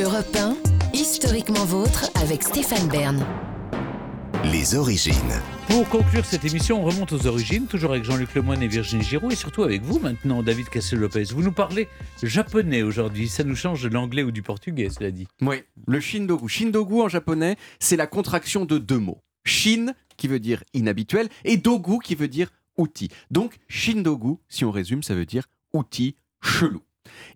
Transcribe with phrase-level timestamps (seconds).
[0.00, 0.56] Europe 1,
[0.94, 3.26] historiquement vôtre avec Stéphane Bern.
[4.44, 5.14] Les origines.
[5.66, 9.32] Pour conclure cette émission, on remonte aux origines, toujours avec Jean-Luc Lemoyne et Virginie Giraud,
[9.32, 11.24] et surtout avec vous maintenant, David Cassel-Lopez.
[11.32, 11.88] Vous nous parlez
[12.22, 15.26] japonais aujourd'hui, ça nous change de l'anglais ou du portugais, cela dit.
[15.40, 16.48] Oui, le shindogu.
[16.48, 19.18] Shindogu en japonais, c'est la contraction de deux mots.
[19.44, 23.08] Shin, qui veut dire inhabituel, et dogu, qui veut dire outil.
[23.32, 26.82] Donc, shindogu, si on résume, ça veut dire outil chelou.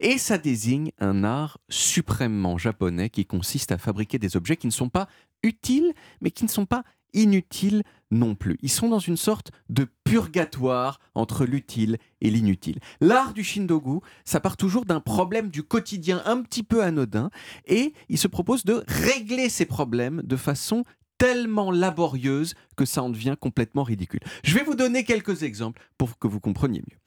[0.00, 4.72] Et ça désigne un art suprêmement japonais qui consiste à fabriquer des objets qui ne
[4.72, 5.08] sont pas
[5.42, 8.58] utiles, mais qui ne sont pas inutiles non plus.
[8.62, 12.78] Ils sont dans une sorte de purgatoire entre l'utile et l'inutile.
[13.00, 17.30] L'art du Shindogu, ça part toujours d'un problème du quotidien un petit peu anodin,
[17.66, 20.84] et il se propose de régler ces problèmes de façon
[21.18, 24.20] tellement laborieuse que ça en devient complètement ridicule.
[24.42, 26.98] Je vais vous donner quelques exemples pour que vous compreniez mieux.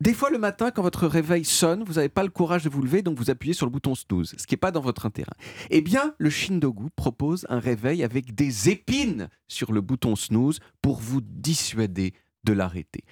[0.00, 2.82] Des fois, le matin, quand votre réveil sonne, vous n'avez pas le courage de vous
[2.82, 5.32] lever, donc vous appuyez sur le bouton snooze, ce qui n'est pas dans votre intérêt.
[5.70, 10.98] Eh bien, le Shindogu propose un réveil avec des épines sur le bouton snooze pour
[11.00, 12.12] vous dissuader
[12.44, 13.04] de l'arrêter.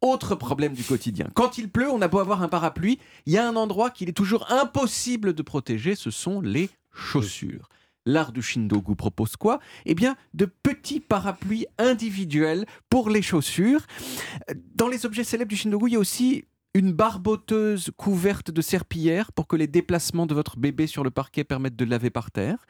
[0.00, 1.28] Autre problème du quotidien.
[1.34, 4.08] Quand il pleut, on a beau avoir un parapluie, il y a un endroit qu'il
[4.08, 7.68] est toujours impossible de protéger, ce sont les chaussures
[8.06, 9.60] l'art du Shindogu propose quoi?
[9.86, 13.86] Eh bien, de petits parapluies individuels pour les chaussures.
[14.74, 19.32] Dans les objets célèbres du Shindogu, il y a aussi une barboteuse couverte de serpillière
[19.32, 22.64] pour que les déplacements de votre bébé sur le parquet permettent de laver par terre.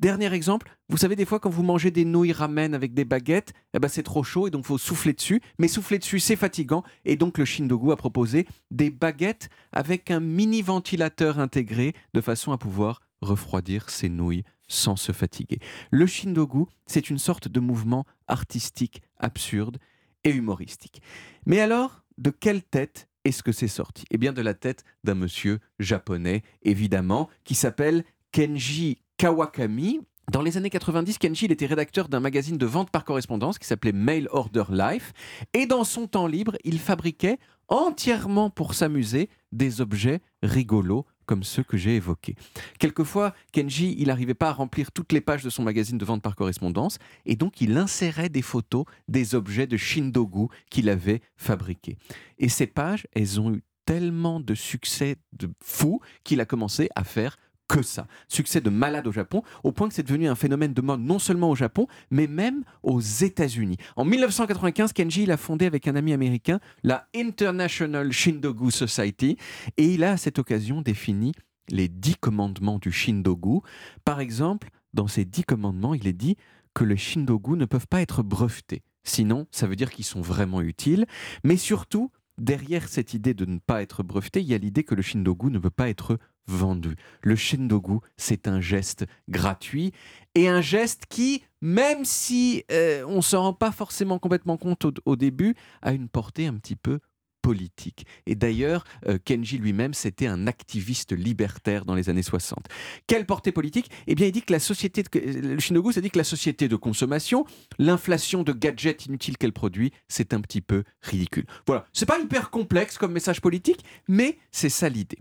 [0.00, 3.52] Dernier exemple, vous savez des fois quand vous mangez des nouilles ramen avec des baguettes,
[3.74, 5.40] eh ben c'est trop chaud et donc faut souffler dessus.
[5.58, 10.20] Mais souffler dessus c'est fatigant et donc le Shindogu a proposé des baguettes avec un
[10.20, 15.58] mini ventilateur intégré de façon à pouvoir refroidir ces nouilles sans se fatiguer.
[15.90, 19.78] Le Shindogu, c'est une sorte de mouvement artistique absurde
[20.24, 21.02] et humoristique.
[21.46, 24.04] Mais alors, de quelle tête est-ce que c'est sorti?
[24.10, 30.00] Eh bien, de la tête d'un monsieur japonais, évidemment, qui s'appelle Kenji Kawakami.
[30.30, 33.92] Dans les années 90, Kenji était rédacteur d'un magazine de vente par correspondance qui s'appelait
[33.92, 35.12] Mail Order Life.
[35.52, 37.38] Et dans son temps libre, il fabriquait
[37.68, 42.36] entièrement pour s'amuser des objets rigolos comme ceux que j'ai évoqués.
[42.78, 46.22] Quelquefois, Kenji, il n'arrivait pas à remplir toutes les pages de son magazine de vente
[46.22, 51.96] par correspondance, et donc il insérait des photos des objets de Shindogu qu'il avait fabriqués.
[52.38, 57.04] Et ces pages, elles ont eu tellement de succès de fou qu'il a commencé à
[57.04, 57.36] faire
[57.68, 58.06] que ça.
[58.28, 61.18] Succès de malade au Japon, au point que c'est devenu un phénomène de mode non
[61.18, 63.76] seulement au Japon, mais même aux États-Unis.
[63.96, 69.36] En 1995, Kenji il a fondé avec un ami américain la International Shindogu Society,
[69.76, 71.32] et il a à cette occasion défini
[71.68, 73.60] les dix commandements du Shindogu.
[74.04, 76.36] Par exemple, dans ces dix commandements, il est dit
[76.74, 78.82] que les Shindogu ne peuvent pas être brevetés.
[79.04, 81.06] Sinon, ça veut dire qu'ils sont vraiment utiles,
[81.44, 84.94] mais surtout, derrière cette idée de ne pas être breveté, il y a l'idée que
[84.94, 86.96] le Shindogu ne peut pas être vendu.
[87.22, 89.92] Le Shindogu, c'est un geste gratuit
[90.34, 94.86] et un geste qui, même si euh, on ne s'en rend pas forcément complètement compte
[95.04, 97.00] au, début, a une portée un petit peu
[97.44, 98.06] politique.
[98.24, 102.64] Et d'ailleurs, euh, Kenji lui-même, c'était un activiste libertaire dans les années 60.
[103.06, 103.90] Quelle portée politique?
[104.06, 107.44] Eh bien, il dit que la société, de, dit que la société de consommation,
[107.78, 111.44] l'inflation de gadgets inutiles qu'elle produit, c'est un petit peu ridicule.
[111.66, 115.18] Voilà, c'est pas hyper complexe comme message politique, mais c'est ça l'idée.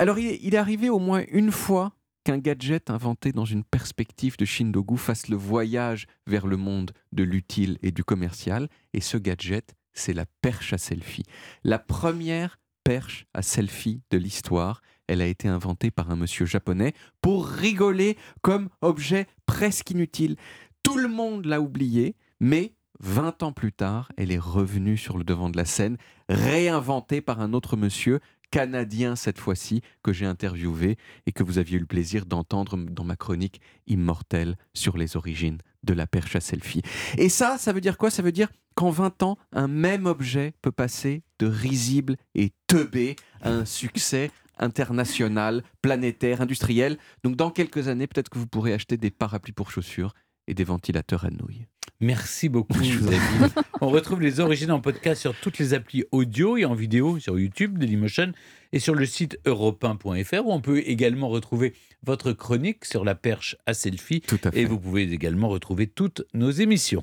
[0.00, 1.92] Alors, il est, arrivé au moins une fois
[2.22, 7.24] qu'un gadget inventé dans une perspective de Shindogu fasse le voyage vers le monde de
[7.24, 8.68] l'utile et du commercial.
[8.92, 11.24] Et ce gadget, c'est la perche à selfie.
[11.64, 16.92] La première perche à selfie de l'histoire, elle a été inventée par un monsieur japonais
[17.20, 20.36] pour rigoler comme objet presque inutile.
[20.84, 25.24] Tout le monde l'a oublié, mais 20 ans plus tard, elle est revenue sur le
[25.24, 25.96] devant de la scène,
[26.28, 28.20] réinventée par un autre monsieur
[28.50, 33.04] canadien cette fois-ci que j'ai interviewé et que vous aviez eu le plaisir d'entendre dans
[33.04, 36.82] ma chronique immortelle sur les origines de la perche à selfie.
[37.16, 38.10] Et ça, ça veut dire quoi?
[38.10, 43.16] Ça veut dire qu'en 20 ans, un même objet peut passer de risible et teubé
[43.40, 46.98] à un succès international, planétaire, industriel.
[47.22, 50.14] Donc dans quelques années, peut-être que vous pourrez acheter des parapluies pour chaussures
[50.46, 51.66] et des ventilateurs à nouilles.
[52.00, 53.52] Merci beaucoup, David.
[53.80, 57.38] On retrouve les origines en podcast sur toutes les applis audio et en vidéo sur
[57.38, 58.32] YouTube, Dailymotion
[58.72, 61.74] et sur le site europe où on peut également retrouver
[62.04, 64.20] votre chronique sur la perche à selfie.
[64.20, 64.60] Tout à fait.
[64.60, 66.96] Et vous pouvez également retrouver toutes nos émissions.